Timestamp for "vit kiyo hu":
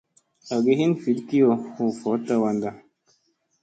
1.03-1.93